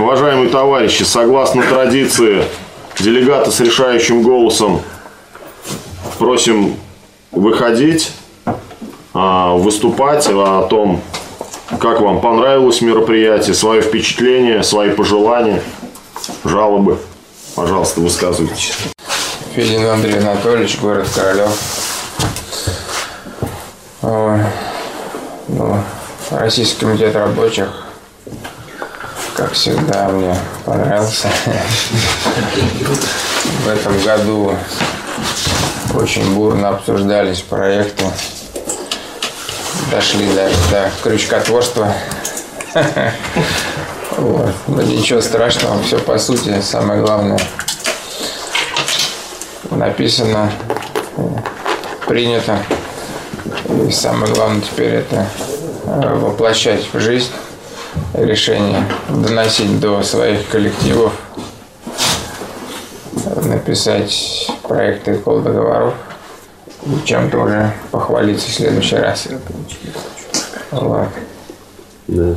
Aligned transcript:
Уважаемые 0.00 0.48
товарищи, 0.48 1.02
согласно 1.02 1.62
традиции, 1.62 2.44
делегаты 2.98 3.50
с 3.50 3.60
решающим 3.60 4.22
голосом 4.22 4.80
просим 6.18 6.76
выходить, 7.30 8.12
а, 9.12 9.54
выступать 9.56 10.26
о 10.28 10.62
том, 10.70 11.02
как 11.80 12.00
вам 12.00 12.22
понравилось 12.22 12.80
мероприятие, 12.80 13.54
свое 13.54 13.82
впечатление, 13.82 14.62
свои 14.62 14.90
пожелания, 14.90 15.62
жалобы. 16.44 16.98
Пожалуйста, 17.54 18.00
высказывайтесь. 18.00 18.72
Федин 19.54 19.84
Андрей 19.86 20.18
Анатольевич, 20.18 20.78
город 20.80 21.08
Королев. 21.14 21.50
Ну, 24.02 25.82
Российский 26.30 26.80
комитет 26.80 27.14
рабочих, 27.14 27.89
как 29.40 29.52
всегда, 29.52 30.06
мне 30.08 30.36
понравился. 30.66 31.28
В 33.64 33.68
этом 33.68 33.98
году 34.02 34.54
очень 35.94 36.34
бурно 36.34 36.68
обсуждались 36.68 37.40
проекты. 37.40 38.04
Дошли 39.90 40.30
даже 40.34 40.54
до 40.70 40.90
крючкотворства. 41.02 41.90
Вот. 44.18 44.52
Но 44.66 44.82
ничего 44.82 45.22
страшного, 45.22 45.82
все 45.84 45.98
по 45.98 46.18
сути. 46.18 46.60
Самое 46.60 47.00
главное 47.00 47.38
написано, 49.70 50.52
принято. 52.06 52.58
И 53.88 53.90
самое 53.90 54.34
главное 54.34 54.60
теперь 54.60 54.96
это 54.96 55.26
э, 55.86 56.14
воплощать 56.16 56.86
в 56.92 57.00
жизнь 57.00 57.30
решение, 58.14 58.84
доносить 59.08 59.80
до 59.80 60.02
своих 60.02 60.48
коллективов, 60.48 61.12
написать 63.44 64.50
проекты 64.62 65.16
кол 65.16 65.40
договоров 65.40 65.94
и 66.86 67.04
чем-то 67.04 67.38
уже 67.38 67.72
похвалиться 67.90 68.48
в 68.48 68.52
следующий 68.52 68.96
раз. 68.96 69.28
Вот. 70.70 71.08
Да. 72.06 72.34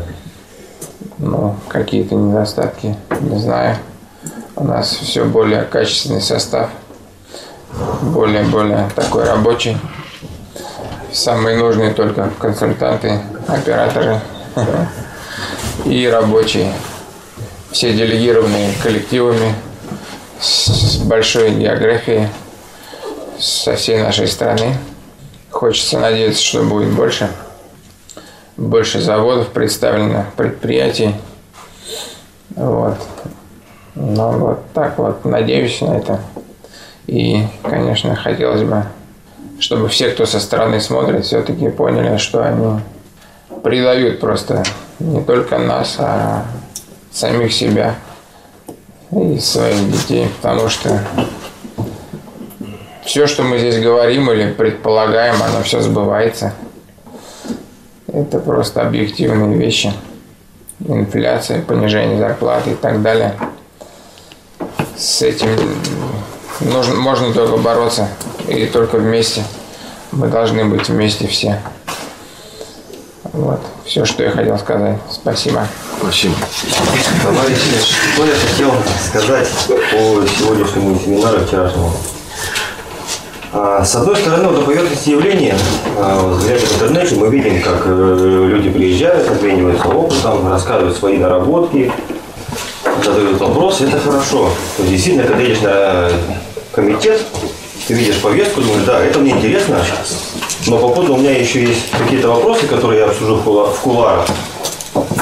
Ну, 1.17 1.55
какие-то 1.67 2.15
недостатки, 2.15 2.95
не 3.21 3.39
знаю. 3.39 3.77
У 4.55 4.63
нас 4.65 4.89
все 4.89 5.25
более 5.25 5.63
качественный 5.63 6.21
состав, 6.21 6.69
более-более 8.01 8.89
такой 8.95 9.23
рабочий. 9.23 9.77
Самые 11.11 11.57
нужные 11.57 11.93
только 11.93 12.29
консультанты, 12.39 13.19
операторы 13.47 14.19
и 15.85 16.07
рабочие. 16.07 16.73
Все 17.71 17.93
делегированные 17.93 18.73
коллективами 18.81 19.53
с 20.39 20.97
большой 20.97 21.51
географией 21.51 22.27
со 23.39 23.75
всей 23.75 24.01
нашей 24.01 24.27
страны. 24.27 24.77
Хочется 25.49 25.99
надеяться, 25.99 26.43
что 26.43 26.63
будет 26.63 26.89
больше. 26.89 27.29
Больше 28.57 29.01
заводов 29.01 29.49
представлено, 29.49 30.25
предприятий. 30.37 31.15
Вот. 32.55 32.97
Ну, 33.95 34.31
вот 34.31 34.59
так 34.73 34.97
вот. 34.97 35.25
Надеюсь 35.25 35.81
на 35.81 35.97
это. 35.97 36.19
И, 37.07 37.45
конечно, 37.63 38.15
хотелось 38.15 38.63
бы, 38.63 38.85
чтобы 39.59 39.89
все, 39.89 40.09
кто 40.09 40.25
со 40.25 40.39
стороны 40.39 40.79
смотрит, 40.79 41.25
все-таки 41.25 41.69
поняли, 41.69 42.17
что 42.17 42.43
они 42.43 42.79
предают 43.63 44.19
просто 44.19 44.63
не 44.99 45.21
только 45.23 45.57
нас, 45.57 45.95
а 45.99 46.45
самих 47.11 47.53
себя 47.53 47.95
и 49.11 49.39
своих 49.39 49.91
детей. 49.91 50.29
Потому 50.41 50.69
что 50.69 51.01
все, 53.05 53.27
что 53.27 53.43
мы 53.43 53.59
здесь 53.59 53.79
говорим 53.79 54.31
или 54.31 54.51
предполагаем, 54.51 55.35
оно 55.41 55.61
все 55.63 55.81
сбывается. 55.81 56.53
Это 58.07 58.39
просто 58.39 58.81
объективные 58.81 59.57
вещи. 59.57 59.93
Инфляция, 60.79 61.61
понижение 61.61 62.17
зарплаты 62.17 62.71
и 62.71 62.75
так 62.75 63.01
далее. 63.01 63.35
С 64.97 65.21
этим 65.21 65.49
нужно, 66.61 66.95
можно 66.95 67.33
только 67.33 67.57
бороться. 67.57 68.07
И 68.47 68.65
только 68.65 68.97
вместе. 68.97 69.43
Мы 70.11 70.27
должны 70.27 70.65
быть 70.65 70.89
вместе 70.89 71.27
все. 71.27 71.59
Вот. 73.33 73.59
Все, 73.83 74.05
что 74.05 74.23
я 74.23 74.29
хотел 74.29 74.57
сказать. 74.59 74.97
Спасибо. 75.09 75.67
Спасибо. 75.99 76.35
Товарищи, 77.23 77.71
что 78.13 78.25
я 78.25 78.33
хотел 78.35 78.71
сказать 79.09 79.47
по 79.67 80.27
сегодняшнему 80.27 80.99
семинару 80.99 81.39
вчерашнему. 81.39 81.91
А, 83.51 83.83
С 83.83 83.95
одной 83.95 84.15
стороны, 84.17 84.47
вот 84.49 84.59
на 84.59 84.65
поверхности 84.65 85.09
явления, 85.09 85.55
а, 85.97 86.21
вот 86.21 86.43
глядя 86.43 86.65
в 86.65 86.73
интернете, 86.73 87.15
мы 87.15 87.29
видим, 87.29 87.61
как 87.63 87.83
э, 87.85 88.49
люди 88.51 88.69
приезжают, 88.69 89.27
обмениваются 89.29 89.87
опытом, 89.87 90.47
рассказывают 90.49 90.95
свои 90.95 91.17
наработки, 91.17 91.91
задают 93.03 93.39
вопросы, 93.39 93.85
это 93.85 93.99
хорошо. 93.99 94.49
То 94.77 94.83
есть, 94.83 94.93
действительно, 94.93 95.27
когда 95.27 95.41
едешь 95.41 95.61
на 95.61 96.09
комитет, 96.71 97.21
ты 97.87 97.93
видишь 97.95 98.21
повестку, 98.21 98.61
думаешь, 98.61 98.85
да, 98.85 99.03
это 99.03 99.19
мне 99.19 99.31
интересно, 99.31 99.79
но 100.67 100.77
попутно 100.77 101.15
у 101.15 101.17
меня 101.17 101.31
еще 101.37 101.61
есть 101.63 101.91
какие-то 101.91 102.29
вопросы, 102.29 102.67
которые 102.67 102.99
я 103.01 103.05
обсужу 103.07 103.35
в 103.35 103.43
кула- 103.43 103.71
в 103.71 103.79
кулуарах. 103.79 104.25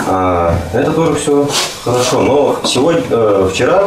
А, 0.07 0.55
это 0.73 0.91
тоже 0.91 1.15
все 1.15 1.47
хорошо. 1.83 2.21
Но 2.21 2.59
сегодня, 2.65 3.01
э, 3.09 3.49
вчера 3.51 3.85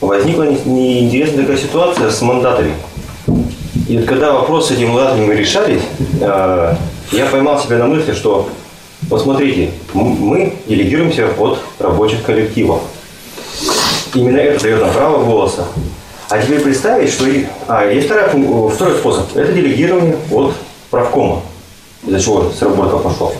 возникла 0.00 0.44
не- 0.44 0.60
неинтересная 0.64 1.42
такая 1.44 1.56
ситуация 1.58 2.10
с 2.10 2.20
мандатами. 2.22 2.74
И 3.88 3.96
вот 3.98 4.06
когда 4.06 4.32
вопросы 4.32 4.68
с 4.68 4.76
этими 4.76 4.86
мандатами 4.90 5.34
решались, 5.34 5.82
э, 6.20 6.74
я 7.12 7.26
поймал 7.26 7.58
себя 7.60 7.78
на 7.78 7.86
мысли, 7.86 8.12
что 8.14 8.48
вот 9.08 9.20
смотрите, 9.22 9.70
мы 9.94 10.54
делегируемся 10.66 11.28
от 11.38 11.58
рабочих 11.78 12.22
коллективов. 12.22 12.80
Именно 14.14 14.38
это 14.38 14.62
дает 14.62 14.80
нам 14.80 14.92
право 14.92 15.24
голоса. 15.24 15.64
А 16.28 16.38
теперь 16.40 16.60
представить, 16.60 17.10
что. 17.12 17.24
А, 17.66 17.84
есть 17.90 18.06
второй, 18.06 18.28
пункт- 18.30 18.74
второй 18.76 18.94
способ. 18.96 19.36
Это 19.36 19.52
делегирование 19.52 20.16
от 20.30 20.54
правкома. 20.90 21.42
Из-за 22.06 22.20
чего 22.20 22.50
с 22.50 22.62
работы 22.62 22.96
пошел. 22.96 23.32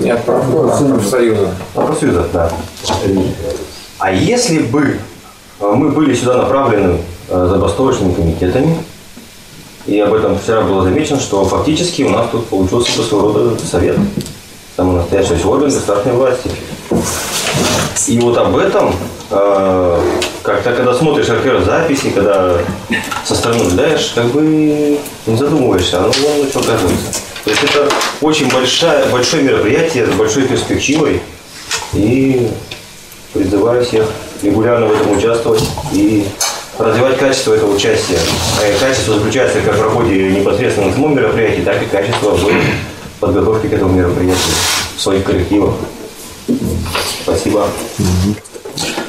Нет, 0.00 0.22
правда, 0.26 0.76
профсоюза. 0.76 1.54
А, 1.74 1.86
профсоюза, 1.86 2.28
да. 2.32 2.52
А 3.98 4.12
если 4.12 4.58
бы 4.58 4.98
э, 5.60 5.72
мы 5.72 5.90
были 5.90 6.14
сюда 6.14 6.38
направлены 6.38 6.98
э, 7.28 7.48
забастовочными 7.48 8.12
комитетами, 8.14 8.76
и 9.86 9.98
об 10.00 10.12
этом 10.12 10.38
вчера 10.38 10.62
было 10.62 10.82
замечено, 10.82 11.18
что 11.18 11.44
фактически 11.44 12.02
у 12.02 12.10
нас 12.10 12.26
тут 12.30 12.46
получился 12.46 13.02
своего 13.02 13.32
рода 13.32 13.58
совет, 13.64 13.96
самый 14.76 14.96
настоящий 14.96 15.42
орган 15.44 15.70
государственной 15.70 16.16
власти. 16.16 16.50
И 18.08 18.18
вот 18.20 18.36
об 18.36 18.56
этом, 18.56 18.94
э, 19.30 20.00
как-то 20.48 20.72
когда 20.72 20.94
смотришь 20.94 21.28
архив 21.28 21.62
записи, 21.64 22.10
когда 22.10 22.56
со 23.24 23.34
стороны 23.34 23.64
наблюдаешь, 23.64 24.12
как 24.14 24.26
бы 24.26 24.98
не 25.26 25.36
задумываешься, 25.36 25.98
оно 25.98 26.10
вон 26.10 26.48
что 26.48 26.60
оказывается. 26.60 27.12
То 27.44 27.50
есть 27.50 27.62
это 27.64 27.88
очень 28.22 28.50
большая, 28.50 29.08
большое 29.10 29.42
мероприятие 29.42 30.06
с 30.06 30.10
большой 30.10 30.44
перспективой. 30.44 31.20
И 31.92 32.48
призываю 33.32 33.84
всех 33.84 34.06
регулярно 34.42 34.86
в 34.86 34.92
этом 34.92 35.12
участвовать 35.16 35.62
и 35.92 36.26
развивать 36.78 37.18
качество 37.18 37.54
этого 37.54 37.74
участия. 37.74 38.18
А 38.58 38.78
качество 38.80 39.14
заключается 39.14 39.60
как 39.60 39.76
в 39.76 39.82
работе 39.82 40.30
непосредственно 40.30 40.88
на 40.88 40.92
самом 40.94 41.16
мероприятии, 41.16 41.62
так 41.62 41.82
и 41.82 41.86
качество 41.86 42.30
в 42.30 42.50
подготовке 43.20 43.68
к 43.68 43.72
этому 43.74 43.92
мероприятию 43.92 44.54
в 44.96 45.00
своих 45.00 45.24
коллективах. 45.24 45.74
Спасибо. 47.22 47.68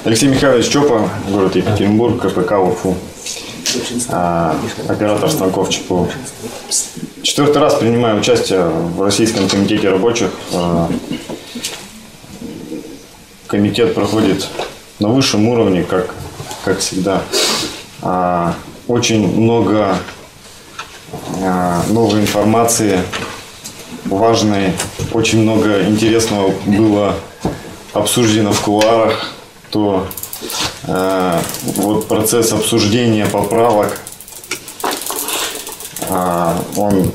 Алексей 0.03 0.29
Михайлович 0.29 0.69
Чопа, 0.69 1.09
город 1.29 1.55
Екатеринбург, 1.55 2.21
КПК 2.21 2.53
УФУ. 2.59 2.95
А, 4.09 4.55
оператор 4.87 5.29
станков 5.29 5.69
ЧПУ. 5.69 6.07
Четвертый 7.21 7.57
раз 7.57 7.75
принимаю 7.75 8.19
участие 8.19 8.63
в 8.63 9.01
Российском 9.01 9.47
комитете 9.47 9.89
рабочих. 9.89 10.31
А, 10.53 10.89
Комитет 13.47 13.95
проходит 13.95 14.47
на 14.99 15.09
высшем 15.09 15.47
уровне, 15.47 15.83
как, 15.83 16.13
как 16.63 16.79
всегда. 16.79 17.21
А, 18.01 18.53
Очень 18.87 19.27
много 19.27 19.97
а, 21.43 21.83
новой 21.89 22.21
информации, 22.21 22.99
важной, 24.05 24.73
очень 25.13 25.41
много 25.41 25.83
интересного 25.83 26.53
было 26.65 27.15
обсуждено 27.93 28.51
в 28.51 28.61
кулуарах, 28.61 29.33
то 29.69 30.07
э, 30.83 31.41
вот 31.75 32.07
процесс 32.07 32.51
обсуждения 32.51 33.25
поправок, 33.25 33.99
а, 36.09 36.59
он 36.75 37.11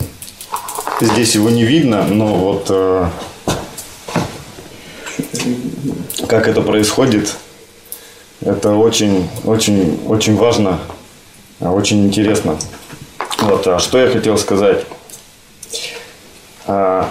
здесь 1.01 1.35
его 1.35 1.51
не 1.51 1.65
видно, 1.65 2.05
но 2.05 2.35
вот 2.35 2.67
э, 2.69 3.09
как 6.29 6.49
это 6.49 6.63
происходит, 6.63 7.37
Это 8.41 8.73
очень, 8.73 9.29
очень, 9.45 10.01
очень 10.07 10.37
важно, 10.37 10.79
очень 11.61 12.05
интересно. 12.07 12.59
Вот, 13.39 13.67
а 13.67 13.79
что 13.79 13.99
я 13.99 14.11
хотел 14.11 14.37
сказать? 14.39 14.85
А, 16.67 17.09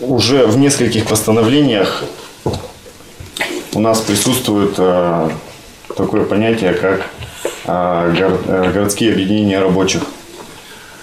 уже 0.00 0.46
в 0.46 0.58
нескольких 0.58 1.06
постановлениях 1.06 2.04
у 3.74 3.80
нас 3.80 4.00
присутствует 4.00 4.74
а, 4.78 5.30
такое 5.96 6.24
понятие, 6.24 6.72
как 6.72 7.06
гор- 7.64 8.40
э, 8.46 8.70
городские 8.72 9.12
объединения 9.12 9.60
рабочих. 9.60 10.02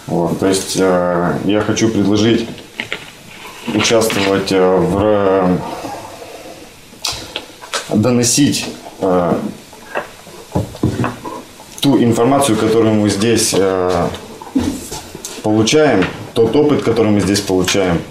Вот, 0.08 0.40
то 0.40 0.48
есть 0.48 0.78
а, 0.80 1.38
я 1.46 1.62
хочу 1.62 1.90
предложить 1.90 2.48
участвовать 3.74 4.52
а, 4.52 4.78
в 4.78 4.98
ра- 4.98 5.60
доносить 7.94 8.66
а, 9.00 9.40
ту 11.82 12.02
информацию, 12.02 12.58
которую 12.58 12.96
мы 12.96 13.10
здесь 13.10 13.54
а, 13.58 14.10
получаем, 15.44 16.04
тот 16.34 16.56
опыт, 16.56 16.82
который 16.84 17.12
мы 17.12 17.22
здесь 17.22 17.42
получаем, 17.42 18.02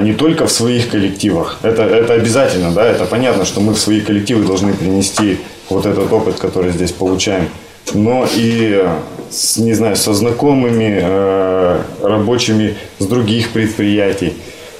не 0.00 0.12
только 0.12 0.46
в 0.46 0.52
своих 0.52 0.90
коллективах. 0.90 1.58
Это, 1.62 1.82
это 1.82 2.14
обязательно, 2.14 2.72
да, 2.72 2.84
это 2.84 3.04
понятно, 3.04 3.44
что 3.44 3.60
мы 3.60 3.74
в 3.74 3.78
свои 3.78 4.00
коллективы 4.00 4.44
должны 4.44 4.72
принести 4.74 5.38
вот 5.70 5.86
этот 5.86 6.12
опыт, 6.12 6.36
который 6.36 6.72
здесь 6.72 6.92
получаем. 6.92 7.48
Но 7.94 8.26
и, 8.34 8.84
с, 9.30 9.56
не 9.56 9.74
знаю, 9.74 9.96
со 9.96 10.12
знакомыми 10.14 11.00
э, 11.00 11.80
рабочими 12.02 12.76
с 12.98 13.06
других 13.06 13.50
предприятий, 13.50 14.34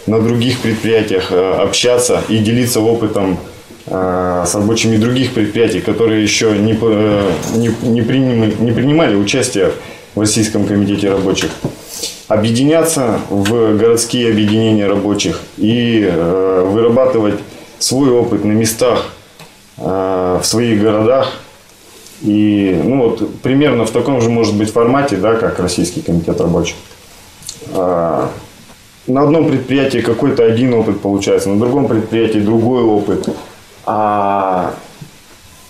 на 0.06 0.20
других 0.20 0.58
предприятиях 0.60 1.30
э, 1.30 1.52
общаться 1.52 2.22
и 2.28 2.38
делиться 2.38 2.80
опытом 2.80 3.38
э, 3.86 4.44
с 4.46 4.54
рабочими 4.54 4.96
других 4.96 5.32
предприятий, 5.32 5.80
которые 5.80 6.22
еще 6.22 6.56
не, 6.58 6.78
э, 6.80 7.30
не, 7.54 7.70
не, 7.88 8.02
принимали, 8.02 8.54
не 8.58 8.72
принимали 8.72 9.14
участие 9.14 9.72
в 10.14 10.20
Российском 10.20 10.66
комитете 10.66 11.10
рабочих 11.10 11.50
объединяться 12.28 13.20
в 13.30 13.76
городские 13.76 14.30
объединения 14.30 14.86
рабочих 14.86 15.40
и 15.56 16.06
э, 16.08 16.64
вырабатывать 16.66 17.40
свой 17.78 18.10
опыт 18.10 18.44
на 18.44 18.52
местах 18.52 19.06
э, 19.78 20.38
в 20.40 20.44
своих 20.44 20.80
городах. 20.80 21.32
И 22.20 22.78
ну 22.84 23.08
вот 23.08 23.40
примерно 23.40 23.86
в 23.86 23.90
таком 23.90 24.20
же 24.20 24.28
может 24.28 24.56
быть 24.56 24.70
формате, 24.70 25.16
да, 25.16 25.34
как 25.34 25.58
Российский 25.58 26.02
комитет 26.02 26.40
рабочих. 26.40 26.76
А, 27.74 28.28
на 29.06 29.22
одном 29.22 29.48
предприятии 29.48 29.98
какой-то 29.98 30.44
один 30.44 30.74
опыт 30.74 31.00
получается, 31.00 31.48
на 31.48 31.58
другом 31.58 31.86
предприятии 31.86 32.38
другой 32.38 32.82
опыт, 32.82 33.28
а 33.86 34.74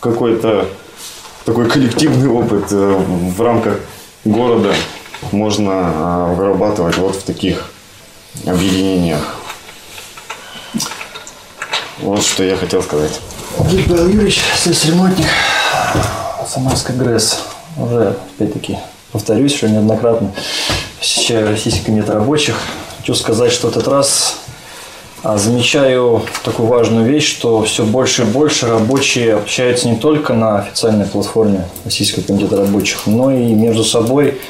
какой-то 0.00 0.66
такой 1.44 1.68
коллективный 1.68 2.28
опыт 2.28 2.64
э, 2.72 3.00
в 3.36 3.40
рамках 3.40 3.80
города 4.24 4.72
можно 5.32 5.72
а, 5.72 6.34
вырабатывать 6.34 6.96
вот 6.96 7.16
в 7.16 7.22
таких 7.22 7.70
объединениях. 8.46 9.36
Вот 12.00 12.22
что 12.22 12.44
я 12.44 12.56
хотел 12.56 12.82
сказать. 12.82 13.20
Павел 13.56 14.08
Юрьевич, 14.08 14.40
слесарь-ремонтник, 14.56 15.26
Самарская 16.46 16.96
ГРЭС. 16.96 17.40
Уже, 17.76 18.16
опять-таки, 18.36 18.78
повторюсь, 19.12 19.54
что 19.54 19.68
неоднократно 19.68 20.32
посещаю 20.98 21.48
Российский 21.48 21.84
комитет 21.84 22.10
рабочих. 22.10 22.56
Хочу 22.98 23.14
сказать, 23.14 23.52
что 23.52 23.68
в 23.68 23.70
этот 23.70 23.88
раз 23.88 24.36
а, 25.22 25.36
замечаю 25.36 26.22
такую 26.44 26.68
важную 26.68 27.04
вещь, 27.04 27.28
что 27.28 27.62
все 27.64 27.84
больше 27.84 28.22
и 28.22 28.26
больше 28.26 28.68
рабочие 28.68 29.34
общаются 29.34 29.88
не 29.88 29.96
только 29.96 30.32
на 30.34 30.60
официальной 30.60 31.06
платформе 31.06 31.66
Российского 31.84 32.22
комитета 32.22 32.56
рабочих, 32.56 33.06
но 33.06 33.32
и 33.32 33.52
между 33.54 33.82
собой 33.82 34.40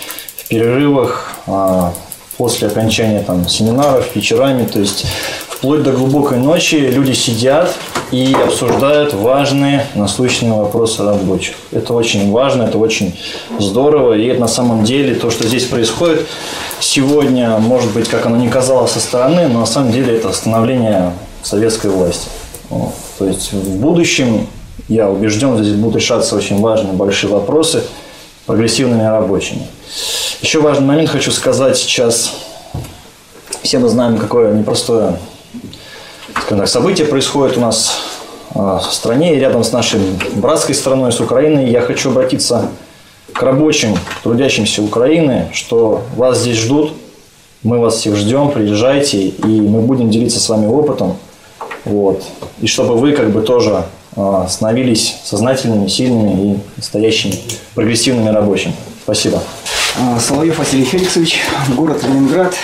перерывах, 0.48 1.32
а, 1.46 1.92
после 2.36 2.68
окончания 2.68 3.20
там, 3.20 3.48
семинаров, 3.48 4.14
вечерами, 4.14 4.64
то 4.64 4.78
есть 4.78 5.04
вплоть 5.48 5.82
до 5.82 5.90
глубокой 5.90 6.38
ночи 6.38 6.76
люди 6.76 7.12
сидят 7.12 7.74
и 8.12 8.34
обсуждают 8.44 9.12
важные 9.12 9.86
насущные 9.94 10.52
вопросы 10.52 11.02
рабочих. 11.02 11.56
Это 11.72 11.92
очень 11.94 12.30
важно, 12.30 12.62
это 12.62 12.78
очень 12.78 13.18
здорово, 13.58 14.14
и 14.14 14.26
это 14.26 14.40
на 14.40 14.48
самом 14.48 14.84
деле 14.84 15.16
то, 15.16 15.30
что 15.30 15.46
здесь 15.46 15.64
происходит 15.64 16.26
сегодня, 16.80 17.58
может 17.58 17.92
быть, 17.92 18.08
как 18.08 18.24
оно 18.26 18.36
не 18.36 18.48
казалось 18.48 18.92
со 18.92 19.00
стороны, 19.00 19.48
но 19.48 19.60
на 19.60 19.66
самом 19.66 19.90
деле 19.90 20.16
это 20.16 20.32
становление 20.32 21.12
советской 21.42 21.90
власти. 21.90 22.28
То 23.18 23.26
есть 23.26 23.52
в 23.52 23.80
будущем, 23.80 24.46
я 24.86 25.10
убежден, 25.10 25.62
здесь 25.62 25.74
будут 25.74 25.96
решаться 25.96 26.36
очень 26.36 26.60
важные 26.60 26.92
большие 26.92 27.32
вопросы 27.32 27.82
прогрессивными 28.46 29.02
рабочими. 29.02 29.66
Еще 30.40 30.60
важный 30.60 30.86
момент 30.86 31.10
хочу 31.10 31.30
сказать 31.30 31.76
сейчас. 31.76 32.32
Все 33.62 33.78
мы 33.78 33.88
знаем, 33.88 34.18
какое 34.18 34.52
непростое 34.52 35.18
скажем 36.48 36.58
так, 36.58 36.68
событие 36.68 37.06
происходит 37.06 37.58
у 37.58 37.60
нас 37.60 38.00
э, 38.54 38.58
в 38.58 38.92
стране 38.92 39.38
рядом 39.38 39.64
с 39.64 39.72
нашей 39.72 40.00
братской 40.34 40.74
страной, 40.74 41.12
с 41.12 41.20
Украиной. 41.20 41.70
Я 41.70 41.82
хочу 41.82 42.10
обратиться 42.10 42.70
к 43.32 43.42
рабочим, 43.42 43.96
трудящимся 44.22 44.82
Украины, 44.82 45.48
что 45.52 46.02
вас 46.16 46.40
здесь 46.40 46.56
ждут, 46.56 46.92
мы 47.62 47.78
вас 47.80 47.96
всех 47.96 48.16
ждем, 48.16 48.50
приезжайте, 48.50 49.28
и 49.28 49.60
мы 49.60 49.82
будем 49.82 50.10
делиться 50.10 50.40
с 50.40 50.48
вами 50.48 50.66
опытом. 50.66 51.16
Вот. 51.84 52.22
И 52.60 52.66
чтобы 52.66 52.96
вы 52.96 53.12
как 53.12 53.30
бы 53.30 53.42
тоже 53.42 53.84
э, 54.16 54.46
становились 54.48 55.16
сознательными, 55.24 55.88
сильными 55.88 56.52
и 56.52 56.58
настоящими 56.76 57.34
прогрессивными 57.74 58.30
рабочими. 58.30 58.74
Спасибо. 59.02 59.42
А, 60.00 60.20
Соловьев 60.20 60.58
Василий 60.58 60.84
Феликсович, 60.84 61.40
город 61.70 62.04
Ленинград, 62.04 62.54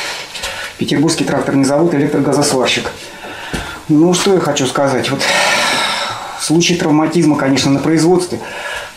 Петербургский 0.79 1.25
тракторный 1.25 1.65
завод, 1.65 1.93
электрогазосварщик. 1.93 2.93
Ну, 3.89 4.15
что 4.15 4.35
я 4.35 4.41
хочу 4.41 4.67
сказать. 4.69 5.11
Вот 5.11 5.21
случаи 6.41 6.75
травматизма, 6.75 7.37
конечно, 7.37 7.73
на 7.73 7.81
производстве 7.81 8.39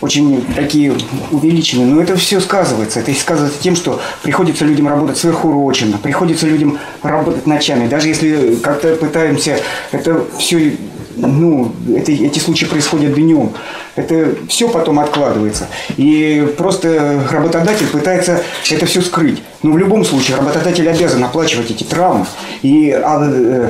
очень 0.01 0.45
такие 0.53 0.93
увеличены, 1.31 1.85
но 1.85 1.99
это 1.99 2.15
все 2.15 2.39
сказывается. 2.39 2.99
Это 2.99 3.11
сказывается 3.15 3.59
тем, 3.59 3.75
что 3.75 3.99
приходится 4.21 4.65
людям 4.65 4.87
работать 4.87 5.17
сверхурочно, 5.17 5.97
приходится 5.97 6.45
людям 6.45 6.77
работать 7.01 7.47
ночами. 7.47 7.87
Даже 7.87 8.09
если 8.09 8.55
как-то 8.57 8.95
пытаемся 8.97 9.59
это 9.91 10.23
все 10.37 10.77
ну, 11.17 11.71
это, 11.95 12.11
эти 12.11 12.39
случаи 12.39 12.65
происходят 12.65 13.15
днем. 13.15 13.51
Это 13.95 14.35
все 14.47 14.69
потом 14.69 14.99
откладывается. 14.99 15.67
И 15.97 16.53
просто 16.57 17.23
работодатель 17.31 17.87
пытается 17.87 18.41
это 18.69 18.85
все 18.85 19.01
скрыть. 19.01 19.41
Но 19.63 19.71
в 19.71 19.77
любом 19.77 20.05
случае 20.05 20.37
работодатель 20.37 20.87
обязан 20.87 21.23
оплачивать 21.23 21.71
эти 21.71 21.83
травмы 21.83 22.27
и 22.61 22.91
а, 22.91 23.19
э, 23.23 23.69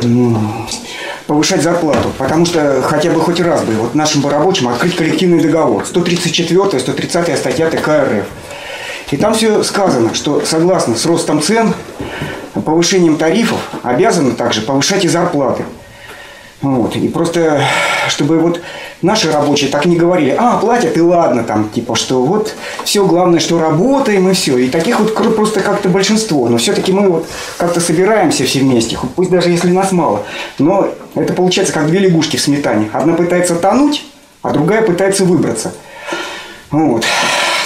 повышать 1.26 1.64
зарплату. 1.64 2.10
Потому 2.18 2.46
что 2.46 2.82
хотя 2.82 3.12
бы 3.12 3.22
хоть 3.22 3.40
раз 3.40 3.64
бы 3.64 3.74
вот 3.74 3.96
нашим 3.96 4.22
бы 4.22 4.30
рабочим 4.30 4.68
открыть 4.68 4.96
коллективный 4.96 5.42
договор. 5.42 5.86
134 5.86 6.80
130 6.80 7.38
статья 7.38 7.70
ТК 7.70 8.04
РФ. 8.04 8.26
И 9.12 9.18
там 9.18 9.34
все 9.34 9.64
сказано, 9.64 10.14
что 10.14 10.42
согласно 10.46 10.96
с 10.96 11.06
ростом 11.06 11.42
цен, 11.42 11.74
повышением 12.66 13.16
тарифов 13.16 13.60
обязаны 13.84 14.32
также 14.32 14.62
повышать 14.62 15.06
и 15.06 15.08
зарплаты. 15.08 15.64
Вот. 16.62 16.96
И 16.96 17.08
просто, 17.08 17.62
чтобы 18.10 18.40
вот 18.40 18.62
наши 19.02 19.32
рабочие 19.32 19.70
так 19.70 19.86
не 19.86 19.96
говорили, 19.96 20.36
а, 20.38 20.58
платят 20.58 20.98
и 20.98 21.02
ладно, 21.02 21.44
там, 21.44 21.70
типа, 21.70 21.96
что 21.96 22.24
вот 22.24 22.56
все 22.84 23.06
главное, 23.06 23.40
что 23.40 23.60
работаем 23.60 24.28
и 24.30 24.34
все. 24.34 24.58
И 24.58 24.70
таких 24.70 25.00
вот 25.00 25.14
просто 25.14 25.60
как-то 25.60 25.90
большинство. 25.90 26.50
Но 26.50 26.58
все-таки 26.58 26.92
мы 26.92 27.10
вот 27.10 27.28
как-то 27.58 27.80
собираемся 27.80 28.46
все 28.46 28.60
вместе, 28.60 28.98
пусть 29.16 29.30
даже 29.30 29.50
если 29.50 29.70
нас 29.70 29.92
мало. 29.92 30.24
Но 30.58 30.90
это 31.14 31.34
получается 31.34 31.74
как 31.74 31.88
две 31.88 32.00
лягушки 32.00 32.38
в 32.38 32.42
сметане. 32.42 32.90
Одна 32.92 33.14
пытается 33.14 33.56
тонуть, 33.56 34.04
а 34.42 34.52
другая 34.52 34.82
пытается 34.82 35.26
выбраться. 35.26 35.74
Вот. 36.72 37.06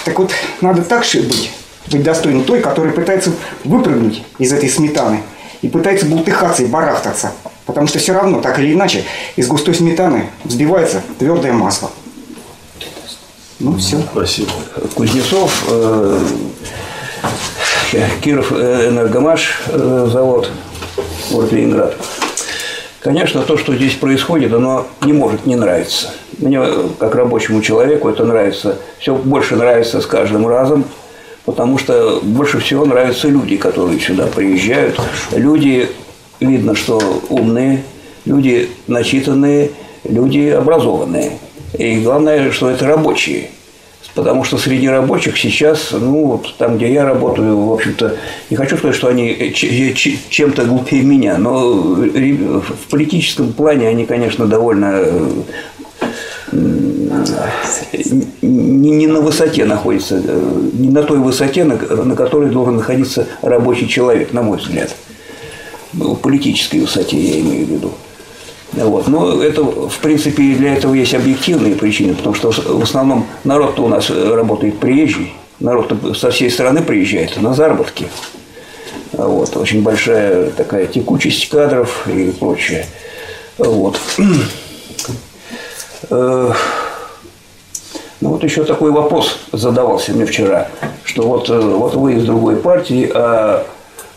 Так 0.04 0.20
вот, 0.20 0.32
надо 0.60 0.82
так 0.82 1.06
же 1.06 1.22
быть, 1.22 1.52
быть 1.88 2.04
достойным 2.04 2.44
той, 2.44 2.60
которая 2.60 2.94
пытается 2.94 3.32
выпрыгнуть 3.64 4.24
из 4.38 4.52
этой 4.52 4.68
сметаны 4.68 5.22
и 5.62 5.68
пытается 5.70 6.06
бултыхаться 6.08 6.64
и 6.64 6.66
барахтаться. 6.66 7.32
Потому 7.72 7.88
что 7.88 8.00
все 8.00 8.12
равно, 8.12 8.42
так 8.42 8.60
или 8.60 8.74
иначе, 8.74 9.06
из 9.38 9.48
густой 9.48 9.74
сметаны 9.74 10.30
взбивается 10.44 11.02
твердое 11.18 11.54
масло. 11.54 11.90
Ну, 13.60 13.78
все. 13.78 13.98
Спасибо. 14.12 14.52
Кузнецов, 14.94 15.64
э, 15.70 16.20
Киров 18.22 18.52
э, 18.52 18.90
энергомаш 18.90 19.62
э, 19.70 20.10
завод, 20.12 20.52
город 21.32 21.54
Ленинград. 21.54 21.96
Конечно, 23.00 23.42
то, 23.44 23.58
что 23.58 23.74
здесь 23.74 23.94
происходит, 23.94 24.52
оно 24.52 24.86
не 25.06 25.14
может 25.14 25.46
не 25.46 25.56
нравиться. 25.56 26.10
Мне, 26.40 26.62
как 27.00 27.16
рабочему 27.16 27.62
человеку, 27.62 28.10
это 28.10 28.26
нравится. 28.26 28.80
Все 29.00 29.16
больше 29.16 29.56
нравится 29.56 30.02
с 30.02 30.06
каждым 30.06 30.46
разом, 30.46 30.84
потому 31.46 31.78
что 31.78 32.20
больше 32.22 32.60
всего 32.60 32.84
нравятся 32.84 33.30
люди, 33.30 33.56
которые 33.56 33.98
сюда 34.02 34.28
приезжают. 34.28 35.00
Люди, 35.32 35.90
видно, 36.42 36.76
что 36.76 37.00
умные, 37.30 37.84
люди 38.26 38.70
начитанные, 38.88 39.72
люди 40.04 40.50
образованные. 40.50 41.34
И 41.78 42.02
главное, 42.02 42.52
что 42.52 42.70
это 42.70 42.86
рабочие. 42.88 43.50
Потому 44.14 44.44
что 44.44 44.58
среди 44.58 44.90
рабочих 44.90 45.38
сейчас, 45.38 45.92
ну, 45.94 46.26
вот 46.26 46.56
там, 46.58 46.76
где 46.76 46.92
я 46.92 47.06
работаю, 47.06 47.58
в 47.58 47.72
общем-то, 47.72 48.18
не 48.50 48.58
хочу 48.58 48.76
сказать, 48.76 48.96
что 48.96 49.08
они 49.08 49.54
чем-то 49.54 50.66
глупее 50.66 51.04
меня, 51.04 51.38
но 51.38 51.72
в 51.72 52.90
политическом 52.90 53.54
плане 53.54 53.88
они, 53.88 54.06
конечно, 54.06 54.48
довольно 54.48 55.06
не, 58.42 59.08
на 59.08 59.22
высоте 59.22 59.64
находится, 59.64 60.22
не 60.74 60.90
на 60.90 61.04
той 61.04 61.20
высоте, 61.20 61.64
на 61.64 62.16
которой 62.16 62.50
должен 62.50 62.76
находиться 62.78 63.28
рабочий 63.42 63.88
человек, 63.88 64.34
на 64.34 64.42
мой 64.42 64.58
взгляд. 64.58 64.94
Ну, 65.94 66.16
политической 66.16 66.80
высоте 66.80 67.18
я 67.18 67.40
имею 67.42 67.66
в 67.66 67.70
виду. 67.70 67.92
Вот. 68.74 69.08
Но 69.08 69.42
это, 69.42 69.64
в 69.64 69.98
принципе, 70.00 70.56
для 70.56 70.76
этого 70.76 70.94
есть 70.94 71.14
объективные 71.14 71.76
причины, 71.76 72.16
потому 72.16 72.36
что 72.36 72.52
в 72.52 72.84
основном 72.84 73.28
народ-то 73.44 73.84
у 73.84 73.88
нас 73.90 74.10
работает 74.10 74.80
приезжий, 74.80 75.34
народ 75.60 75.94
со 76.18 76.32
всей 76.32 76.50
страны 76.50 76.82
приезжает 76.82 77.40
на 77.42 77.54
заработки. 77.54 78.08
Вот. 79.12 79.58
Очень 79.58 79.84
большая 79.84 80.52
такая 80.52 80.88
текучесть 80.88 81.50
кадров 81.50 82.08
и 82.08 82.32
прочее. 82.32 82.86
Вот. 83.58 84.00
Э, 86.10 86.52
ну 88.22 88.30
вот 88.30 88.44
еще 88.44 88.64
такой 88.64 88.92
вопрос 88.92 89.40
задавался 89.52 90.14
мне 90.14 90.26
вчера, 90.26 90.68
что 91.04 91.24
вот, 91.24 91.50
э, 91.50 91.60
вот 91.60 91.96
вы 91.96 92.16
из 92.16 92.26
другой 92.26 92.56
партии, 92.56 93.10
а, 93.14 93.66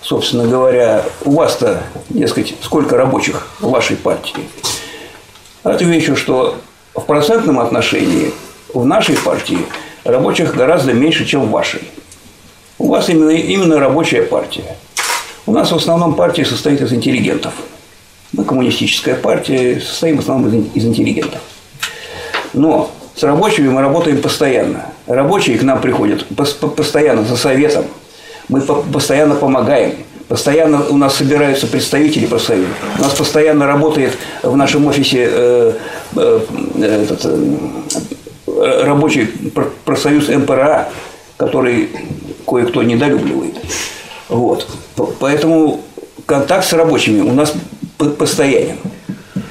собственно 0.04 0.46
говоря, 0.46 1.02
у 1.24 1.32
вас-то, 1.32 1.82
дескать, 2.10 2.54
сколько 2.60 2.96
рабочих 2.96 3.48
в 3.58 3.70
вашей 3.70 3.96
партии? 3.96 4.48
Отвечу, 5.62 6.14
что 6.14 6.56
в 6.94 7.00
процентном 7.00 7.58
отношении 7.58 8.32
в 8.72 8.84
нашей 8.84 9.16
партии 9.16 9.58
рабочих 10.04 10.54
гораздо 10.54 10.92
меньше, 10.92 11.24
чем 11.24 11.46
в 11.46 11.50
вашей. 11.50 11.80
У 12.78 12.88
вас 12.88 13.08
именно, 13.08 13.30
именно 13.30 13.80
рабочая 13.80 14.22
партия. 14.22 14.76
У 15.46 15.52
нас 15.52 15.72
в 15.72 15.76
основном 15.76 16.14
партия 16.14 16.44
состоит 16.44 16.82
из 16.82 16.92
интеллигентов. 16.92 17.54
Мы 18.32 18.44
коммунистическая 18.44 19.14
партия, 19.14 19.80
состоим 19.80 20.18
в 20.18 20.20
основном 20.20 20.68
из, 20.74 20.84
интеллигентов. 20.84 21.40
Но 22.52 22.90
с 23.14 23.22
рабочими 23.22 23.68
мы 23.68 23.80
работаем 23.80 24.20
постоянно. 24.20 24.86
Рабочие 25.06 25.56
к 25.56 25.62
нам 25.62 25.80
приходят 25.80 26.26
постоянно 26.76 27.24
за 27.24 27.36
советом. 27.36 27.86
Мы 28.48 28.60
постоянно 28.60 29.34
помогаем. 29.34 29.94
Постоянно 30.28 30.88
у 30.88 30.96
нас 30.96 31.16
собираются 31.16 31.66
представители 31.66 32.26
профсоюза. 32.26 32.68
У 32.98 33.02
нас 33.02 33.12
постоянно 33.14 33.66
работает 33.66 34.16
в 34.42 34.56
нашем 34.56 34.86
офисе 34.86 35.28
э, 35.30 35.72
э, 36.16 36.40
этот, 36.78 37.24
э, 37.24 38.84
рабочий 38.84 39.26
профсоюз 39.84 40.28
МПРА, 40.28 40.88
который 41.36 41.90
кое-кто 42.46 42.82
недолюбливает. 42.82 43.54
Вот. 44.28 44.66
Поэтому 45.20 45.82
контакт 46.24 46.66
с 46.66 46.72
рабочими 46.72 47.20
у 47.20 47.32
нас 47.32 47.52
постоянен. 48.18 48.78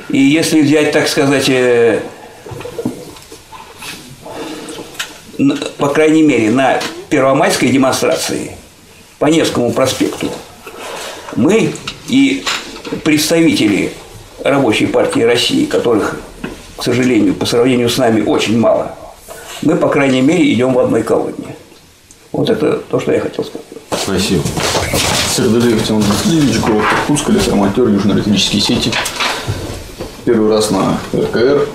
И 0.09 0.17
если 0.17 0.61
взять, 0.61 0.91
так 0.91 1.07
сказать, 1.07 1.49
э, 1.49 1.99
по 5.77 5.89
крайней 5.89 6.23
мере, 6.23 6.49
на 6.49 6.79
первомайской 7.09 7.69
демонстрации 7.69 8.57
по 9.23 9.27
Невскому 9.27 9.71
проспекту 9.71 10.29
мы 11.37 11.73
и 12.09 12.43
представители 13.05 13.93
Рабочей 14.43 14.85
партии 14.85 15.21
России, 15.21 15.63
которых, 15.63 16.17
к 16.75 16.83
сожалению, 16.83 17.33
по 17.33 17.45
сравнению 17.45 17.89
с 17.89 17.97
нами 17.97 18.19
очень 18.19 18.59
мало, 18.59 18.93
мы, 19.61 19.77
по 19.77 19.87
крайней 19.87 20.19
мере, 20.19 20.51
идем 20.51 20.73
в 20.73 20.79
одной 20.79 21.03
колонне. 21.03 21.55
Вот 22.33 22.49
это 22.49 22.79
то, 22.79 22.99
что 22.99 23.13
я 23.13 23.21
хотел 23.21 23.45
сказать. 23.45 23.65
Спасибо. 23.91 24.43
Сердолеев 25.33 25.87
Тимон 25.87 26.01
Васильевич, 26.01 26.59
город 26.59 26.83
Иркутск, 26.91 27.29
электромонтер 27.29 27.87
южно-электрические 27.87 28.61
сети. 28.61 28.91
Первый 30.25 30.49
раз 30.49 30.69
на 30.69 30.97
РКР. 31.13 31.69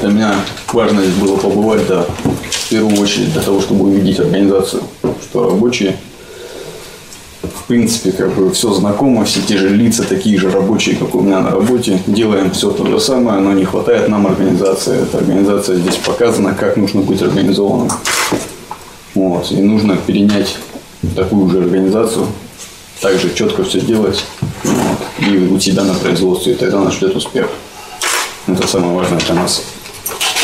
Для 0.00 0.10
меня 0.10 0.34
важно 0.72 1.02
здесь 1.02 1.14
было 1.14 1.36
побывать, 1.36 1.86
да, 1.86 2.04
в 2.04 2.68
первую 2.68 3.00
очередь 3.00 3.32
для 3.32 3.42
того, 3.42 3.60
чтобы 3.60 3.86
увидеть 3.86 4.20
организацию, 4.20 4.82
что 5.22 5.48
рабочие, 5.48 5.96
в 7.42 7.64
принципе, 7.66 8.12
как 8.12 8.34
бы 8.34 8.50
все 8.52 8.72
знакомо, 8.72 9.24
все 9.24 9.40
те 9.40 9.56
же 9.56 9.68
лица, 9.68 10.04
такие 10.04 10.38
же 10.38 10.50
рабочие, 10.50 10.96
как 10.96 11.14
у 11.14 11.20
меня 11.20 11.40
на 11.40 11.50
работе, 11.50 12.00
делаем 12.06 12.50
все 12.50 12.70
то 12.70 12.86
же 12.86 13.00
самое, 13.00 13.40
но 13.40 13.52
не 13.52 13.64
хватает 13.64 14.08
нам 14.08 14.26
организации. 14.26 15.02
Эта 15.02 15.18
организация 15.18 15.76
здесь 15.76 15.96
показана, 15.96 16.54
как 16.54 16.76
нужно 16.76 17.00
быть 17.00 17.22
организованным. 17.22 17.90
Вот. 19.14 19.50
И 19.50 19.62
нужно 19.62 19.96
перенять 19.96 20.56
такую 21.14 21.48
же 21.50 21.58
организацию, 21.58 22.26
также 23.00 23.32
четко 23.32 23.64
все 23.64 23.80
делать 23.80 24.24
вот, 24.64 25.26
и 25.26 25.36
у 25.38 25.58
себя 25.58 25.84
на 25.84 25.94
производстве, 25.94 26.52
и 26.52 26.56
тогда 26.56 26.80
нас 26.80 26.94
ждет 26.94 27.16
успех. 27.16 27.48
Это 28.46 28.66
самое 28.66 28.94
важное 28.94 29.18
для 29.18 29.34
нас. 29.34 29.62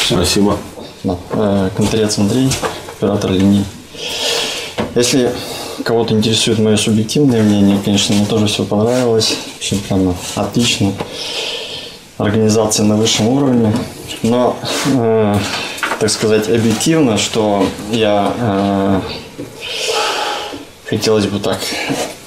Спасибо. 0.07 0.59
Да. 1.05 1.17
Э, 1.33 1.71
Контрец 1.77 2.19
Андрей, 2.19 2.51
оператор 2.97 3.31
линии. 3.31 3.65
Если 4.95 5.33
кого-то 5.85 6.15
интересует 6.15 6.59
мое 6.59 6.77
субъективное 6.77 7.43
мнение, 7.43 7.79
конечно, 7.85 8.15
мне 8.15 8.27
тоже 8.27 8.47
все 8.47 8.65
понравилось. 8.65 9.37
Все 9.59 9.77
прямо 9.77 10.15
отлично. 10.35 10.93
Организация 12.19 12.85
на 12.85 12.97
высшем 12.97 13.29
уровне. 13.29 13.73
Но, 14.23 14.57
э, 14.95 15.37
так 15.99 16.11
сказать, 16.11 16.49
объективно, 16.49 17.17
что 17.17 17.67
я 17.91 18.33
э, 18.39 19.01
хотелось 20.87 21.27
бы 21.27 21.39
так 21.39 21.59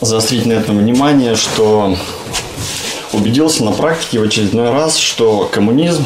заострить 0.01 0.45
на 0.45 0.53
этом 0.53 0.77
внимание, 0.77 1.35
что 1.35 1.95
убедился 3.13 3.63
на 3.63 3.71
практике 3.71 4.19
в 4.19 4.23
очередной 4.23 4.71
раз, 4.71 4.97
что 4.97 5.49
коммунизм 5.51 6.03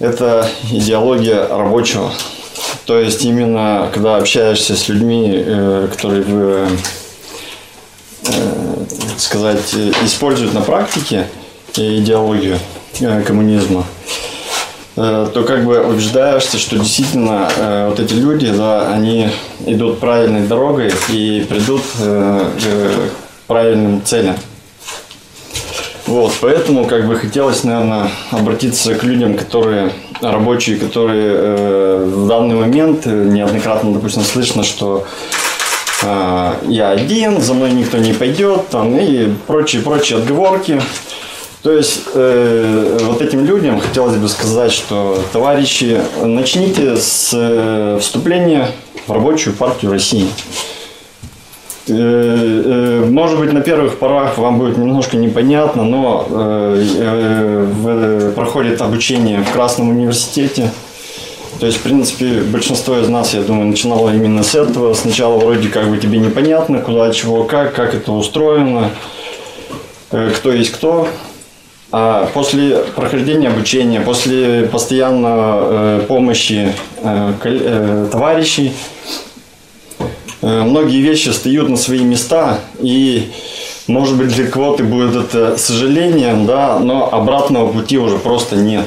это 0.00 0.48
идеология 0.72 1.46
рабочего. 1.46 2.10
То 2.86 2.98
есть 2.98 3.24
именно 3.24 3.88
когда 3.92 4.16
общаешься 4.16 4.74
с 4.74 4.88
людьми, 4.88 5.30
э, 5.32 5.88
которые 5.92 6.22
вы, 6.22 6.68
э, 8.26 8.84
сказать, 9.16 9.74
используют 10.04 10.54
на 10.54 10.62
практике 10.62 11.28
идеологию 11.76 12.58
э, 13.00 13.22
коммунизма, 13.22 13.84
то 14.96 15.44
как 15.46 15.64
бы 15.64 15.80
убеждаешься, 15.80 16.58
что 16.58 16.76
действительно 16.76 17.48
вот 17.88 18.00
эти 18.00 18.12
люди, 18.12 18.50
да, 18.50 18.92
они 18.92 19.30
идут 19.64 20.00
правильной 20.00 20.46
дорогой 20.46 20.92
и 21.08 21.46
придут 21.48 21.80
к 21.96 22.90
правильным 23.46 24.02
целям. 24.04 24.36
Вот, 26.10 26.32
поэтому 26.40 26.86
как 26.86 27.06
бы 27.06 27.14
хотелось, 27.14 27.62
наверное, 27.62 28.10
обратиться 28.32 28.96
к 28.96 29.04
людям, 29.04 29.36
которые 29.36 29.92
рабочие, 30.20 30.76
которые 30.76 31.32
э, 31.32 32.04
в 32.04 32.26
данный 32.26 32.56
момент 32.56 33.06
э, 33.06 33.10
неоднократно, 33.10 33.92
допустим, 33.92 34.22
слышно, 34.22 34.64
что 34.64 35.06
э, 36.02 36.54
я 36.66 36.90
один, 36.90 37.40
за 37.40 37.54
мной 37.54 37.70
никто 37.70 37.98
не 37.98 38.12
пойдет, 38.12 38.70
там 38.70 38.98
и 38.98 39.28
прочие-прочие 39.46 40.18
отговорки. 40.18 40.82
То 41.62 41.70
есть 41.70 42.00
э, 42.12 42.98
вот 43.02 43.22
этим 43.22 43.44
людям 43.44 43.80
хотелось 43.80 44.16
бы 44.16 44.28
сказать, 44.28 44.72
что 44.72 45.16
товарищи, 45.32 46.00
начните 46.20 46.96
с 46.96 47.30
э, 47.32 47.98
вступления 48.00 48.72
в 49.06 49.12
рабочую 49.12 49.54
партию 49.54 49.92
России. 49.92 50.26
Э, 51.88 51.92
э, 51.92 53.04
может 53.06 53.38
быть, 53.38 53.52
на 53.52 53.62
первых 53.62 53.98
порах 53.98 54.38
вам 54.38 54.58
будет 54.58 54.76
немножко 54.76 55.16
непонятно, 55.16 55.84
но 55.84 56.26
э, 56.30 58.32
проходит 58.36 58.82
обучение 58.82 59.42
в 59.42 59.52
Красном 59.52 59.88
университете. 59.88 60.70
То 61.58 61.66
есть, 61.66 61.78
в 61.78 61.82
принципе, 61.82 62.42
большинство 62.42 62.98
из 62.98 63.08
нас, 63.08 63.34
я 63.34 63.42
думаю, 63.42 63.66
начинало 63.66 64.14
именно 64.14 64.42
с 64.42 64.54
этого. 64.54 64.94
Сначала 64.94 65.38
вроде 65.38 65.68
как 65.68 65.88
бы 65.88 65.98
тебе 65.98 66.18
непонятно, 66.18 66.80
куда, 66.80 67.10
чего, 67.12 67.44
как, 67.44 67.74
как 67.74 67.94
это 67.94 68.12
устроено, 68.12 68.90
кто 70.10 70.52
есть 70.52 70.70
кто. 70.70 71.08
А 71.92 72.30
после 72.32 72.76
прохождения 72.94 73.48
обучения, 73.48 74.00
после 74.00 74.68
постоянной 74.72 76.00
помощи 76.02 76.72
товарищей, 77.02 78.72
многие 80.42 81.00
вещи 81.00 81.30
встают 81.30 81.68
на 81.68 81.76
свои 81.76 82.00
места, 82.00 82.60
и, 82.80 83.30
может 83.86 84.16
быть, 84.16 84.34
для 84.34 84.46
кого-то 84.46 84.84
будет 84.84 85.16
это 85.16 85.56
сожалением, 85.56 86.46
да, 86.46 86.78
но 86.78 87.12
обратного 87.12 87.72
пути 87.72 87.98
уже 87.98 88.18
просто 88.18 88.56
нет. 88.56 88.86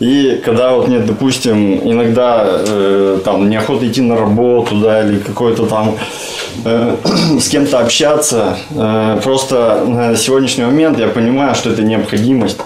И 0.00 0.40
когда 0.44 0.74
вот 0.74 0.86
нет, 0.86 1.06
допустим, 1.06 1.80
иногда 1.82 2.44
э, 2.46 3.18
там 3.24 3.50
неохота 3.50 3.88
идти 3.88 4.00
на 4.00 4.16
работу, 4.16 4.76
да, 4.76 5.02
или 5.02 5.18
какой-то 5.18 5.66
там 5.66 5.96
э, 6.64 6.96
с 7.40 7.48
кем-то 7.48 7.80
общаться, 7.80 8.58
э, 8.70 9.20
просто 9.24 9.84
на 9.86 10.16
сегодняшний 10.16 10.64
момент 10.64 11.00
я 11.00 11.08
понимаю, 11.08 11.56
что 11.56 11.70
это 11.70 11.82
необходимость. 11.82 12.58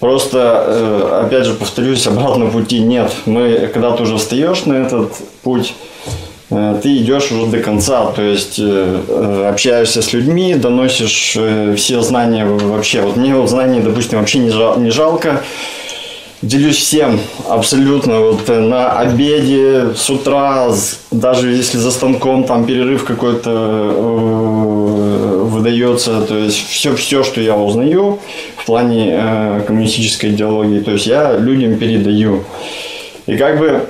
Просто, 0.00 0.64
э, 0.66 1.24
опять 1.26 1.44
же, 1.44 1.52
повторюсь, 1.52 2.06
обратного 2.06 2.50
пути 2.50 2.80
нет. 2.80 3.12
Мы, 3.26 3.70
когда 3.72 3.92
ты 3.92 4.02
уже 4.02 4.16
встаешь 4.16 4.64
на 4.64 4.72
этот 4.72 5.12
путь, 5.42 5.74
э, 6.06 6.33
ты 6.50 6.98
идешь 6.98 7.32
уже 7.32 7.46
до 7.46 7.58
конца, 7.58 8.06
то 8.12 8.22
есть 8.22 8.58
э, 8.58 9.00
э, 9.08 9.48
общаешься 9.48 10.02
с 10.02 10.12
людьми, 10.12 10.54
доносишь 10.54 11.34
э, 11.38 11.74
все 11.74 12.02
знания 12.02 12.44
вообще. 12.44 13.00
Вот 13.00 13.16
мне 13.16 13.34
вот 13.34 13.48
знаний, 13.48 13.80
допустим, 13.80 14.18
вообще 14.18 14.38
не, 14.40 14.50
жал- 14.50 14.78
не 14.78 14.90
жалко. 14.90 15.42
Делюсь 16.42 16.76
всем 16.76 17.18
абсолютно. 17.48 18.20
Вот 18.20 18.50
э, 18.50 18.60
на 18.60 18.92
обеде, 18.92 19.94
с 19.96 20.10
утра, 20.10 20.68
даже 21.10 21.48
если 21.50 21.78
за 21.78 21.90
станком 21.90 22.44
там 22.44 22.66
перерыв 22.66 23.04
какой-то 23.04 23.50
э, 23.50 24.64
выдается, 25.44 26.20
то 26.20 26.36
есть 26.36 26.68
все, 26.68 26.94
все, 26.94 27.24
что 27.24 27.40
я 27.40 27.56
узнаю 27.56 28.18
в 28.56 28.66
плане 28.66 29.16
э, 29.18 29.62
коммунистической 29.66 30.30
идеологии, 30.30 30.80
то 30.80 30.90
есть 30.90 31.06
я 31.06 31.38
людям 31.38 31.76
передаю. 31.76 32.44
И 33.26 33.38
как 33.38 33.58
бы 33.58 33.66
Э, 33.70 33.86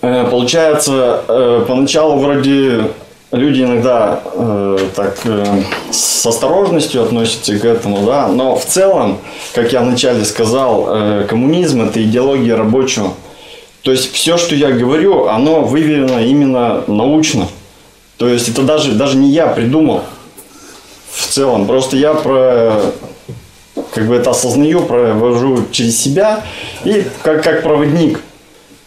Получается, 0.00 1.22
э, 1.26 1.64
поначалу 1.66 2.18
вроде 2.18 2.84
люди 3.32 3.62
иногда 3.62 4.20
э, 4.32 4.78
так 4.94 5.18
э, 5.24 5.62
с 5.90 6.24
осторожностью 6.24 7.02
относятся 7.02 7.58
к 7.58 7.64
этому, 7.64 8.06
да, 8.06 8.28
но 8.28 8.56
в 8.56 8.64
целом, 8.64 9.18
как 9.54 9.72
я 9.72 9.80
вначале 9.80 10.24
сказал, 10.24 10.86
э, 10.88 11.26
коммунизм 11.28 11.82
это 11.82 12.02
идеология 12.02 12.56
рабочего. 12.56 13.12
То 13.82 13.90
есть 13.90 14.12
все, 14.12 14.36
что 14.36 14.54
я 14.54 14.70
говорю, 14.70 15.26
оно 15.26 15.62
выверено 15.62 16.24
именно 16.24 16.84
научно. 16.86 17.48
То 18.16 18.28
есть 18.28 18.48
это 18.48 18.62
даже, 18.62 18.92
даже 18.92 19.16
не 19.16 19.30
я 19.30 19.46
придумал 19.46 20.02
в 21.12 21.26
целом. 21.28 21.66
Просто 21.66 21.96
я 21.96 22.14
про 22.14 22.92
как 23.92 24.06
бы 24.06 24.16
это 24.16 24.30
осознаю, 24.30 24.82
провожу 24.82 25.64
через 25.70 26.00
себя 26.00 26.42
и 26.84 27.04
как, 27.22 27.42
как 27.44 27.62
проводник 27.62 28.20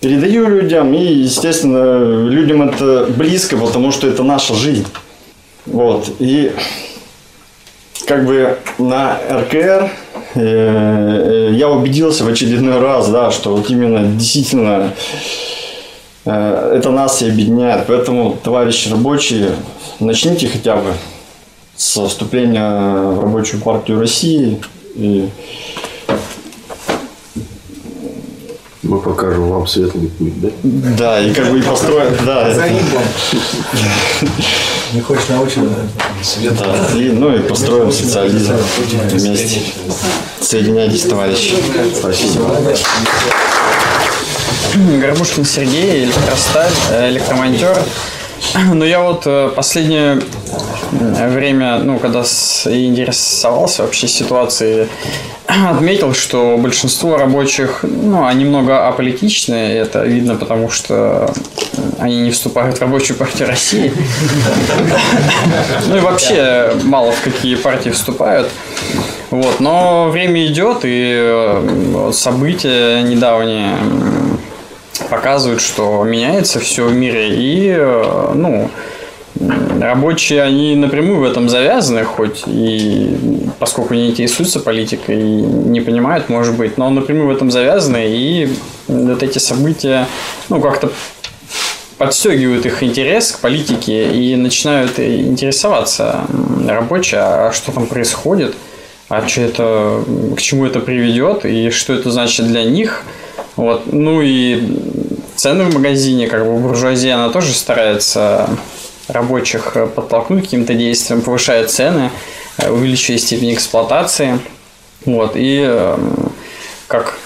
передаю 0.01 0.47
людям, 0.47 0.93
и, 0.93 1.05
естественно, 1.05 2.27
людям 2.27 2.63
это 2.63 3.05
близко, 3.15 3.55
потому 3.55 3.91
что 3.91 4.07
это 4.07 4.23
наша 4.23 4.55
жизнь. 4.55 4.87
Вот. 5.67 6.09
И 6.19 6.51
как 8.07 8.25
бы 8.25 8.57
на 8.79 9.19
РКР 9.29 9.91
э, 10.33 10.39
э, 10.39 11.49
я 11.53 11.69
убедился 11.69 12.23
в 12.23 12.27
очередной 12.27 12.79
раз, 12.79 13.09
да, 13.09 13.31
что 13.31 13.55
вот 13.55 13.69
именно 13.69 14.03
действительно 14.03 14.91
э, 16.25 16.73
это 16.77 16.89
нас 16.89 17.21
и 17.21 17.29
объединяет. 17.29 17.85
Поэтому, 17.85 18.37
товарищи 18.43 18.89
рабочие, 18.89 19.51
начните 19.99 20.47
хотя 20.47 20.77
бы 20.77 20.93
со 21.75 22.07
вступления 22.07 23.11
в 23.11 23.21
рабочую 23.21 23.61
партию 23.61 23.99
России 23.99 24.59
и 24.95 25.29
Мы 28.91 28.99
покажем 28.99 29.49
вам 29.49 29.65
светлый 29.67 30.09
путь, 30.09 30.41
да? 30.41 30.49
да, 30.63 31.21
и 31.21 31.33
как 31.33 31.49
бы 31.49 31.59
и 31.59 31.61
построим, 31.61 32.13
да, 32.25 32.49
это- 32.49 32.61
Не 34.93 34.99
хочешь 34.99 35.29
научиться? 35.29 35.69
Да, 36.59 36.75
и, 36.99 37.09
ну 37.11 37.33
и 37.33 37.39
построим 37.39 37.89
социализм 37.89 38.53
вместе. 39.11 39.61
Соединяйтесь, 40.41 41.03
товарищи. 41.03 41.55
Спасибо. 41.97 42.53
Горбушкин 44.99 45.45
Сергей, 45.45 46.03
электросталь, 46.03 46.73
э, 46.91 47.11
электромонтер. 47.11 47.81
Но 48.73 48.85
я 48.85 49.01
вот 49.01 49.23
э, 49.25 49.49
последнее 49.55 50.19
э, 50.99 51.29
время, 51.29 51.79
ну, 51.79 51.99
когда 51.99 52.21
интересовался 52.21 53.83
вообще 53.83 54.07
ситуацией, 54.07 54.87
отметил, 55.47 56.13
что 56.13 56.57
большинство 56.57 57.17
рабочих, 57.17 57.83
ну, 57.83 58.25
они 58.25 58.43
немного 58.43 58.87
аполитичные, 58.87 59.77
это 59.77 60.03
видно, 60.03 60.35
потому 60.35 60.69
что 60.69 61.31
они 61.99 62.21
не 62.21 62.31
вступают 62.31 62.77
в 62.77 62.81
рабочую 62.81 63.17
партию 63.17 63.47
России. 63.47 63.91
Ну 65.87 65.97
и 65.97 65.99
вообще 65.99 66.73
мало 66.83 67.11
в 67.11 67.21
какие 67.21 67.55
партии 67.55 67.89
вступают. 67.89 68.49
Вот, 69.29 69.61
но 69.61 70.09
время 70.09 70.45
идет, 70.47 70.79
и 70.83 71.13
э, 71.13 72.11
события 72.13 73.01
недавние 73.01 73.77
показывают, 75.09 75.61
что 75.61 76.03
меняется 76.03 76.59
все 76.59 76.87
в 76.87 76.93
мире, 76.93 77.29
и, 77.35 77.75
э, 77.77 78.31
ну, 78.35 78.69
рабочие, 79.79 80.43
они 80.43 80.75
напрямую 80.75 81.21
в 81.21 81.23
этом 81.23 81.49
завязаны, 81.49 82.03
хоть 82.03 82.43
и 82.45 83.17
поскольку 83.59 83.93
не 83.93 84.09
интересуются 84.09 84.59
политикой 84.59 85.21
не 85.21 85.81
понимают, 85.81 86.29
может 86.29 86.55
быть, 86.55 86.77
но 86.77 86.89
напрямую 86.89 87.27
в 87.27 87.31
этом 87.31 87.49
завязаны, 87.49 88.07
и 88.07 88.53
вот 88.87 89.23
эти 89.23 89.39
события, 89.39 90.07
ну, 90.49 90.59
как-то 90.59 90.91
подстегивают 91.97 92.65
их 92.65 92.81
интерес 92.81 93.31
к 93.31 93.39
политике 93.39 94.11
и 94.11 94.35
начинают 94.35 94.99
интересоваться 94.99 96.21
рабочие, 96.67 97.21
а 97.21 97.51
что 97.53 97.71
там 97.71 97.85
происходит, 97.85 98.55
а 99.07 99.27
что 99.27 99.41
это, 99.41 100.03
к 100.35 100.41
чему 100.41 100.65
это 100.65 100.79
приведет 100.79 101.45
и 101.45 101.69
что 101.69 101.93
это 101.93 102.09
значит 102.09 102.47
для 102.47 102.63
них. 102.63 103.03
Вот. 103.55 103.91
Ну 103.91 104.21
и 104.21 104.79
цены 105.35 105.65
в 105.65 105.73
магазине, 105.73 106.27
как 106.27 106.45
бы 106.45 106.57
буржуазия, 106.57 107.15
она 107.15 107.29
тоже 107.29 107.53
старается 107.53 108.49
рабочих 109.07 109.75
э, 109.75 109.87
подтолкнуть 109.87 110.45
каким-то 110.45 110.73
действиям, 110.73 111.21
повышает 111.21 111.69
цены, 111.69 112.11
э, 112.57 112.69
увеличивая 112.69 113.17
степень 113.19 113.53
эксплуатации. 113.53 114.39
Вот. 115.05 115.31
И 115.35 115.59
эм, 115.59 116.31
как 116.87 117.17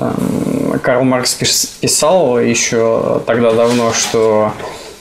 эм, 0.00 0.78
Карл 0.82 1.04
Маркс 1.04 1.36
пис- 1.38 1.70
писал 1.80 2.38
еще 2.38 3.22
тогда 3.26 3.52
давно, 3.52 3.92
что 3.92 4.52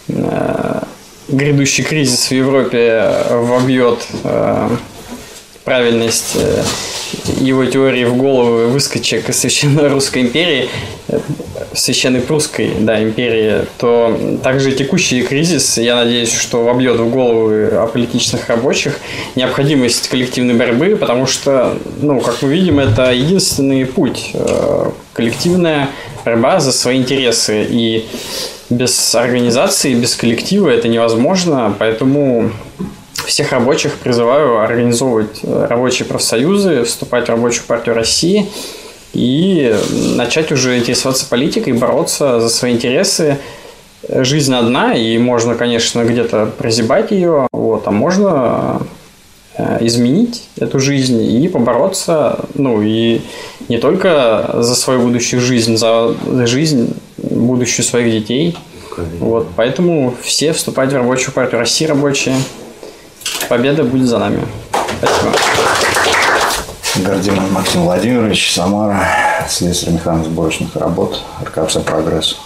э, 0.07 0.81
грядущий 1.29 1.83
кризис 1.83 2.27
в 2.27 2.31
Европе 2.31 3.11
вобьет 3.29 4.05
правильность 5.65 6.35
э, 6.35 6.63
его 7.41 7.65
теории 7.65 8.05
в 8.05 8.15
голову 8.15 8.69
выскочек 8.69 9.27
из 9.29 9.39
Священной 9.39 9.87
Русской 9.89 10.21
империи, 10.21 10.69
э, 11.07 11.19
Священной 11.73 12.21
Прусской 12.21 12.71
да, 12.79 13.03
империи, 13.03 13.65
то 13.77 14.39
также 14.43 14.71
текущий 14.71 15.23
кризис, 15.23 15.77
я 15.77 15.95
надеюсь, 15.95 16.31
что 16.31 16.63
вобьет 16.63 16.97
в 16.97 17.09
головы 17.09 17.65
аполитичных 17.67 18.47
рабочих 18.47 18.99
необходимость 19.35 20.07
коллективной 20.07 20.53
борьбы, 20.53 20.95
потому 20.95 21.25
что, 21.25 21.77
ну, 21.99 22.21
как 22.21 22.41
мы 22.43 22.53
видим, 22.53 22.79
это 22.79 23.11
единственный 23.11 23.85
путь. 23.85 24.31
э, 24.33 24.91
Коллективная 25.13 25.89
борьба 26.23 26.59
за 26.59 26.71
свои 26.71 26.97
интересы. 26.97 27.65
И 27.69 28.05
без 28.69 29.15
организации, 29.15 29.93
без 29.93 30.15
коллектива 30.15 30.69
это 30.69 30.87
невозможно, 30.87 31.73
поэтому 31.77 32.51
всех 33.25 33.51
рабочих 33.51 33.93
призываю 33.95 34.59
организовывать 34.59 35.39
э, 35.43 35.67
рабочие 35.69 36.07
профсоюзы, 36.07 36.83
вступать 36.83 37.25
в 37.25 37.29
рабочую 37.29 37.65
партию 37.65 37.95
России 37.95 38.49
и 39.13 39.75
начать 40.15 40.51
уже 40.51 40.77
интересоваться 40.77 41.25
политикой, 41.27 41.73
бороться 41.73 42.39
за 42.39 42.49
свои 42.49 42.73
интересы. 42.73 43.37
Жизнь 44.07 44.53
одна, 44.53 44.93
и 44.93 45.17
можно, 45.17 45.55
конечно, 45.55 46.03
где-то 46.03 46.47
прозябать 46.57 47.11
ее, 47.11 47.47
вот, 47.51 47.87
а 47.87 47.91
можно 47.91 48.81
э, 49.57 49.77
изменить 49.81 50.43
эту 50.57 50.79
жизнь 50.79 51.21
и 51.23 51.47
побороться, 51.47 52.45
ну 52.53 52.81
и 52.81 53.21
не 53.67 53.77
только 53.77 54.51
за 54.59 54.75
свою 54.75 55.01
будущую 55.01 55.41
жизнь, 55.41 55.77
за 55.77 56.13
жизнь 56.45 56.93
будущую 57.17 57.85
своих 57.85 58.11
детей. 58.11 58.57
Вот, 59.19 59.47
поэтому 59.55 60.15
все 60.21 60.53
вступать 60.53 60.91
в 60.91 60.95
рабочую 60.95 61.33
партию 61.33 61.59
России 61.59 61.85
рабочие. 61.85 62.35
Победа 63.49 63.83
будет 63.83 64.07
за 64.07 64.17
нами. 64.17 64.41
Спасибо. 64.99 65.31
Гордимов 66.95 67.51
Максим 67.51 67.83
Владимирович, 67.83 68.53
Самара, 68.53 69.05
слесарь 69.49 69.93
механосборочных 69.93 70.75
работ, 70.75 71.21
РКПС 71.43 71.77
«Прогресс». 71.85 72.37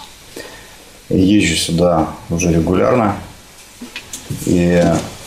Езжу 1.08 1.56
сюда 1.56 2.08
уже 2.30 2.52
регулярно 2.52 3.16
и 4.46 4.82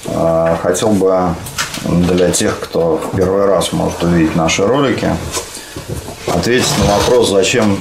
э, 0.06 0.56
хотел 0.62 0.90
бы 0.92 1.36
для 1.84 2.32
тех, 2.32 2.60
кто 2.60 2.98
в 2.98 3.16
первый 3.16 3.46
раз 3.46 3.74
может 3.74 4.04
увидеть 4.04 4.36
наши 4.36 4.66
ролики, 4.66 5.10
ответить 6.28 6.72
на 6.80 6.98
вопрос, 6.98 7.30
зачем 7.30 7.80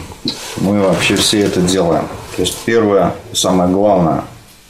мы 0.56 0.80
вообще 0.80 1.16
все 1.16 1.42
это 1.42 1.60
делаем. 1.60 2.08
То 2.36 2.42
есть 2.42 2.56
первое 2.64 3.14
и 3.32 3.36
самое 3.36 3.70
главное, 3.70 4.24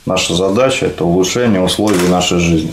наша 0.05 0.35
задача– 0.35 0.85
это 0.87 1.05
улучшение 1.05 1.61
условий 1.61 2.07
нашей 2.07 2.39
жизни. 2.39 2.71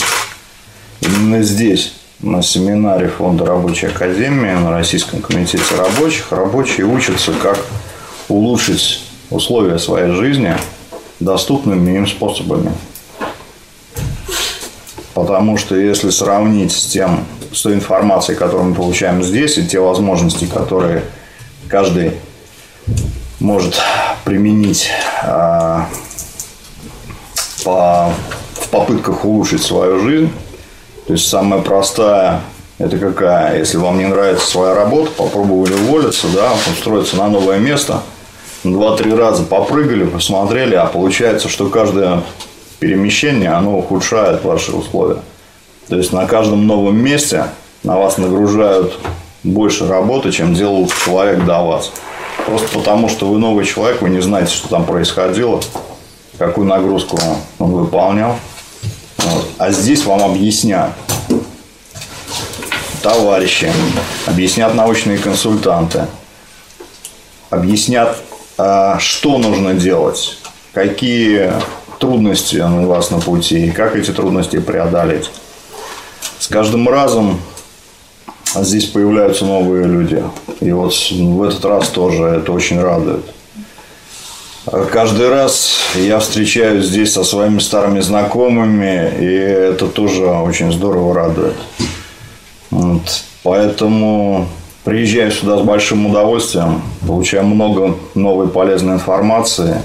Именно 1.00 1.42
здесь, 1.42 1.94
на 2.20 2.42
семинаре 2.42 3.08
Фонда 3.08 3.46
Рабочей 3.46 3.86
Академии, 3.86 4.52
на 4.52 4.70
Российском 4.70 5.22
комитете 5.22 5.74
рабочих, 5.76 6.30
рабочие 6.32 6.86
учатся, 6.86 7.32
как 7.32 7.58
улучшить 8.28 9.04
условия 9.30 9.78
своей 9.78 10.12
жизни 10.12 10.54
доступными 11.18 11.96
им 11.96 12.06
способами. 12.06 12.72
Потому 15.14 15.56
что 15.56 15.76
если 15.76 16.10
сравнить 16.10 16.72
с 16.72 16.86
тем, 16.86 17.24
с 17.52 17.62
той 17.62 17.74
информацией, 17.74 18.36
которую 18.38 18.70
мы 18.70 18.74
получаем 18.74 19.22
здесь, 19.22 19.58
и 19.58 19.66
те 19.66 19.80
возможности, 19.80 20.44
которые 20.46 21.02
каждый 21.68 22.12
может 23.38 23.80
применить 24.24 24.90
а, 25.22 25.88
по, 27.64 28.12
в 28.54 28.68
попытках 28.68 29.24
улучшить 29.24 29.62
свою 29.62 30.00
жизнь. 30.00 30.30
То 31.10 31.14
есть 31.14 31.28
самая 31.28 31.60
простая 31.60 32.40
это 32.78 32.96
какая? 32.96 33.58
Если 33.58 33.78
вам 33.78 33.98
не 33.98 34.06
нравится 34.06 34.46
своя 34.46 34.76
работа, 34.76 35.10
попробовали 35.10 35.72
уволиться, 35.72 36.28
да, 36.32 36.52
устроиться 36.70 37.16
на 37.16 37.26
новое 37.26 37.58
место, 37.58 38.02
два-три 38.62 39.12
раза 39.12 39.42
попрыгали, 39.42 40.04
посмотрели, 40.04 40.76
а 40.76 40.86
получается, 40.86 41.48
что 41.48 41.68
каждое 41.68 42.22
перемещение, 42.78 43.50
оно 43.50 43.76
ухудшает 43.76 44.44
ваши 44.44 44.70
условия. 44.70 45.18
То 45.88 45.96
есть 45.96 46.12
на 46.12 46.26
каждом 46.26 46.68
новом 46.68 46.96
месте 46.96 47.46
на 47.82 47.98
вас 47.98 48.16
нагружают 48.16 48.96
больше 49.42 49.88
работы, 49.88 50.30
чем 50.30 50.54
делал 50.54 50.88
человек 51.04 51.44
до 51.44 51.60
вас. 51.64 51.90
Просто 52.46 52.68
потому, 52.72 53.08
что 53.08 53.26
вы 53.26 53.38
новый 53.40 53.64
человек, 53.64 54.00
вы 54.00 54.10
не 54.10 54.20
знаете, 54.20 54.52
что 54.52 54.68
там 54.68 54.84
происходило, 54.84 55.60
какую 56.38 56.68
нагрузку 56.68 57.18
он 57.58 57.72
выполнял. 57.72 58.36
А 59.58 59.70
здесь 59.70 60.04
вам 60.04 60.22
объясняют 60.22 60.94
товарищи, 63.02 63.72
объяснят 64.26 64.74
научные 64.74 65.18
консультанты, 65.18 66.06
объяснят, 67.48 68.16
а, 68.58 68.98
что 68.98 69.38
нужно 69.38 69.74
делать, 69.74 70.38
какие 70.72 71.52
трудности 71.98 72.56
у 72.56 72.86
вас 72.86 73.10
на 73.10 73.20
пути 73.20 73.70
как 73.70 73.96
эти 73.96 74.10
трудности 74.10 74.58
преодолеть. 74.58 75.30
С 76.38 76.48
каждым 76.48 76.88
разом 76.88 77.40
здесь 78.54 78.86
появляются 78.86 79.44
новые 79.44 79.86
люди. 79.86 80.22
И 80.60 80.72
вот 80.72 80.94
в 80.94 81.42
этот 81.42 81.64
раз 81.64 81.88
тоже 81.88 82.24
это 82.24 82.52
очень 82.52 82.80
радует. 82.80 83.24
Каждый 84.66 85.30
раз 85.30 85.78
я 85.94 86.18
встречаюсь 86.18 86.84
здесь 86.84 87.14
со 87.14 87.24
своими 87.24 87.60
старыми 87.60 88.00
знакомыми, 88.00 89.10
и 89.18 89.24
это 89.24 89.86
тоже 89.86 90.26
очень 90.26 90.70
здорово 90.70 91.14
радует. 91.14 91.56
Вот. 92.70 93.02
Поэтому 93.42 94.48
приезжаю 94.84 95.32
сюда 95.32 95.56
с 95.56 95.62
большим 95.62 96.06
удовольствием, 96.06 96.82
получаю 97.06 97.46
много 97.46 97.96
новой 98.14 98.48
полезной 98.48 98.94
информации. 98.94 99.76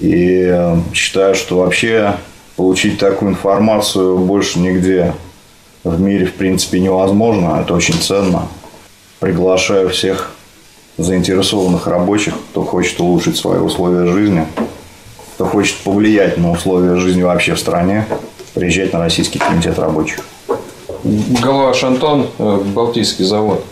И 0.00 0.52
считаю, 0.92 1.36
что 1.36 1.58
вообще 1.58 2.16
получить 2.56 2.98
такую 2.98 3.30
информацию 3.30 4.18
больше 4.18 4.58
нигде 4.58 5.14
в 5.84 6.00
мире, 6.00 6.26
в 6.26 6.34
принципе, 6.34 6.80
невозможно. 6.80 7.60
Это 7.60 7.72
очень 7.72 7.94
ценно. 7.94 8.48
Приглашаю 9.20 9.90
всех 9.90 10.32
заинтересованных 11.04 11.86
рабочих, 11.86 12.34
кто 12.50 12.64
хочет 12.64 13.00
улучшить 13.00 13.36
свои 13.36 13.58
условия 13.58 14.10
жизни, 14.10 14.46
кто 15.34 15.46
хочет 15.46 15.76
повлиять 15.78 16.38
на 16.38 16.50
условия 16.50 16.96
жизни 16.96 17.22
вообще 17.22 17.54
в 17.54 17.60
стране, 17.60 18.06
приезжать 18.54 18.92
на 18.92 19.00
Российский 19.00 19.38
комитет 19.38 19.78
рабочих. 19.78 20.20
Голова 21.04 21.72
Антон, 21.82 22.28
э, 22.38 22.60
Балтийский 22.74 23.24
завод. 23.24 23.64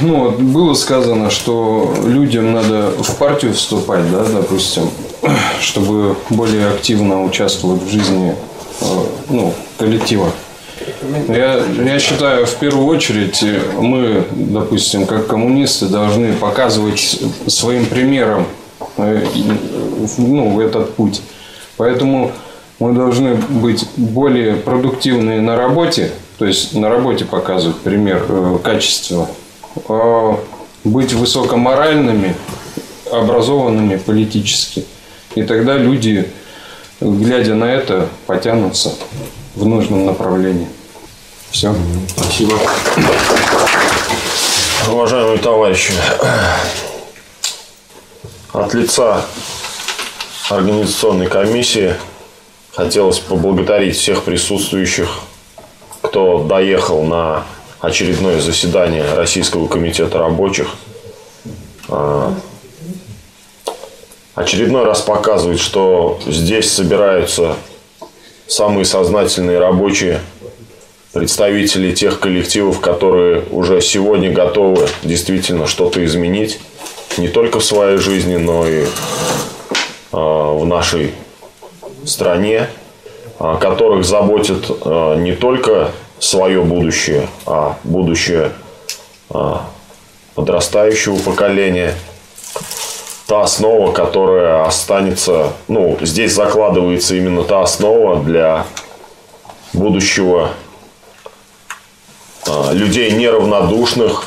Ну, 0.00 0.30
было 0.30 0.74
сказано, 0.74 1.30
что 1.30 1.94
людям 2.04 2.52
надо 2.52 2.90
в 2.98 3.16
партию 3.16 3.54
вступать, 3.54 4.10
да, 4.10 4.24
допустим, 4.24 4.90
чтобы 5.60 6.16
более 6.30 6.70
активно 6.70 7.22
участвовать 7.22 7.82
в 7.82 7.88
жизни 7.88 8.34
э, 8.80 8.84
ну, 9.28 9.54
коллектива. 9.78 10.32
Я, 11.28 11.62
я 11.84 11.98
считаю, 11.98 12.46
в 12.46 12.54
первую 12.56 12.86
очередь 12.86 13.44
мы, 13.78 14.24
допустим, 14.32 15.06
как 15.06 15.26
коммунисты, 15.26 15.86
должны 15.86 16.32
показывать 16.32 17.20
своим 17.46 17.86
примером 17.86 18.46
э, 18.96 19.26
ну, 20.18 20.60
этот 20.60 20.94
путь. 20.94 21.22
Поэтому 21.76 22.32
мы 22.78 22.92
должны 22.92 23.34
быть 23.34 23.86
более 23.96 24.54
продуктивны 24.54 25.40
на 25.40 25.56
работе, 25.56 26.12
то 26.38 26.46
есть 26.46 26.74
на 26.74 26.88
работе 26.88 27.24
показывать 27.24 27.76
пример 27.78 28.24
э, 28.28 28.58
качества, 28.62 29.28
э, 29.88 30.36
быть 30.84 31.12
высокоморальными, 31.12 32.34
образованными 33.10 33.96
политически. 33.96 34.84
И 35.34 35.42
тогда 35.42 35.76
люди, 35.76 36.28
глядя 37.00 37.54
на 37.54 37.64
это, 37.64 38.08
потянутся 38.26 38.92
в 39.54 39.66
нужном 39.66 40.06
направлении. 40.06 40.68
Все. 41.54 41.72
Спасибо. 42.08 42.58
Уважаемые 44.88 45.38
товарищи, 45.38 45.92
от 48.52 48.74
лица 48.74 49.24
организационной 50.50 51.28
комиссии 51.28 51.94
Хотелось 52.74 53.20
поблагодарить 53.20 53.96
всех 53.96 54.24
присутствующих, 54.24 55.20
кто 56.02 56.42
доехал 56.42 57.04
на 57.04 57.44
очередное 57.80 58.40
заседание 58.40 59.04
Российского 59.14 59.68
комитета 59.68 60.18
рабочих. 60.18 60.74
А, 61.88 62.34
очередной 64.34 64.84
раз 64.84 65.02
показывает, 65.02 65.60
что 65.60 66.18
здесь 66.26 66.72
собираются 66.72 67.54
самые 68.48 68.84
сознательные 68.84 69.60
рабочие, 69.60 70.20
представители 71.14 71.94
тех 71.94 72.18
коллективов, 72.18 72.80
которые 72.80 73.44
уже 73.52 73.80
сегодня 73.80 74.32
готовы 74.32 74.88
действительно 75.04 75.68
что-то 75.68 76.04
изменить 76.04 76.58
не 77.16 77.28
только 77.28 77.60
в 77.60 77.64
своей 77.64 77.98
жизни, 77.98 78.36
но 78.36 78.66
и 78.66 78.84
а, 80.12 80.52
в 80.52 80.66
нашей 80.66 81.14
стране, 82.04 82.68
а, 83.38 83.56
которых 83.56 84.04
заботит 84.04 84.66
а, 84.68 85.14
не 85.16 85.32
только 85.32 85.92
свое 86.18 86.62
будущее, 86.62 87.28
а 87.46 87.78
будущее 87.84 88.52
подрастающего 90.34 91.16
поколения. 91.18 91.94
Та 93.26 93.42
основа, 93.42 93.92
которая 93.92 94.64
останется, 94.64 95.52
ну, 95.66 95.96
здесь 96.02 96.34
закладывается 96.34 97.14
именно 97.14 97.42
та 97.42 97.62
основа 97.62 98.22
для 98.22 98.66
будущего 99.72 100.50
людей 102.72 103.10
неравнодушных. 103.12 104.26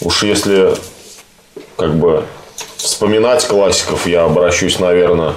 Уж 0.00 0.22
если 0.24 0.74
как 1.76 1.94
бы 1.94 2.24
вспоминать 2.76 3.46
классиков, 3.46 4.06
я 4.06 4.24
обращусь, 4.24 4.78
наверное, 4.78 5.34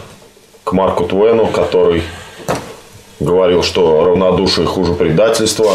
к 0.63 0.71
Марку 0.73 1.05
Твену, 1.05 1.47
который 1.47 2.03
говорил, 3.19 3.63
что 3.63 4.03
равнодушие 4.03 4.67
хуже 4.67 4.93
предательства. 4.93 5.71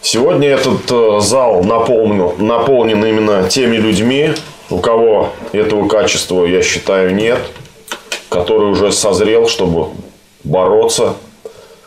Сегодня 0.00 0.48
этот 0.48 0.90
э, 0.90 1.20
зал 1.20 1.62
наполнен, 1.64 2.32
наполнен 2.38 3.04
именно 3.04 3.48
теми 3.48 3.76
людьми, 3.76 4.32
у 4.70 4.78
кого 4.78 5.30
этого 5.52 5.88
качества, 5.88 6.46
я 6.46 6.62
считаю, 6.62 7.14
нет, 7.14 7.38
который 8.28 8.70
уже 8.70 8.92
созрел, 8.92 9.48
чтобы 9.48 9.88
бороться, 10.44 11.14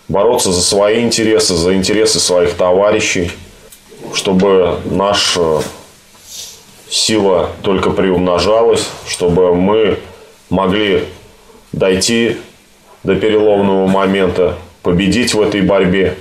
бороться 0.08 0.52
за 0.52 0.62
свои 0.62 1.02
интересы, 1.02 1.56
за 1.56 1.76
интересы 1.76 2.20
своих 2.20 2.54
товарищей, 2.54 3.32
чтобы 4.14 4.80
наша 4.86 5.62
сила 6.90 7.50
только 7.62 7.90
приумножалась, 7.90 8.88
чтобы 9.08 9.56
мы 9.56 10.00
могли 10.50 11.06
дойти 11.72 12.38
до 13.04 13.16
переломного 13.16 13.88
момента, 13.88 14.58
победить 14.84 15.34
в 15.34 15.42
этой 15.42 15.62
борьбе, 15.62 16.18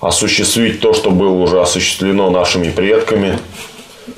осуществить 0.00 0.80
то, 0.80 0.94
что 0.94 1.10
было 1.10 1.34
уже 1.34 1.60
осуществлено 1.60 2.30
нашими 2.30 2.70
предками. 2.70 3.38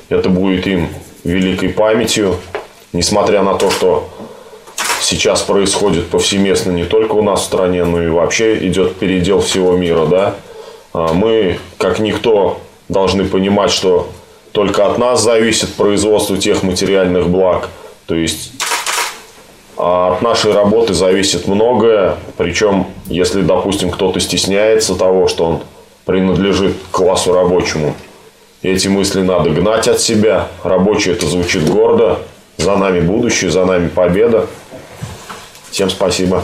Это 0.09 0.29
будет 0.29 0.67
им 0.67 0.89
великой 1.23 1.69
памятью, 1.69 2.37
несмотря 2.93 3.41
на 3.43 3.55
то, 3.55 3.71
что 3.71 4.09
сейчас 5.05 5.41
происходит 5.41 6.09
повсеместно 6.09 6.71
не 6.71 6.83
только 6.83 7.13
у 7.13 7.21
нас 7.21 7.41
в 7.41 7.45
стране, 7.45 7.85
но 7.85 8.01
и 8.01 8.07
вообще 8.07 8.57
идет 8.67 8.95
передел 8.95 9.41
всего 9.41 9.77
мира, 9.77 10.05
да. 10.05 10.35
А 10.93 11.13
мы, 11.13 11.59
как 11.77 11.99
никто, 11.99 12.59
должны 12.89 13.25
понимать, 13.25 13.71
что 13.71 14.09
только 14.51 14.85
от 14.85 14.97
нас 14.97 15.21
зависит 15.21 15.73
производство 15.73 16.37
тех 16.37 16.63
материальных 16.63 17.29
благ. 17.29 17.69
То 18.05 18.15
есть 18.15 18.51
а 19.77 20.13
от 20.13 20.21
нашей 20.21 20.53
работы 20.53 20.93
зависит 20.93 21.47
многое. 21.47 22.15
Причем, 22.37 22.87
если, 23.07 23.41
допустим, 23.41 23.91
кто-то 23.91 24.19
стесняется 24.19 24.95
того, 24.95 25.27
что 25.27 25.45
он 25.45 25.59
принадлежит 26.05 26.75
классу 26.91 27.33
рабочему, 27.33 27.93
эти 28.61 28.87
мысли 28.87 29.21
надо 29.21 29.49
гнать 29.49 29.87
от 29.87 29.99
себя. 29.99 30.47
Рабочий 30.63 31.11
это 31.11 31.25
звучит 31.25 31.69
гордо. 31.69 32.19
За 32.57 32.77
нами 32.77 33.01
будущее, 33.01 33.51
за 33.51 33.65
нами 33.65 33.89
победа. 33.89 34.47
Всем 35.75 35.89
спасибо. 35.89 36.41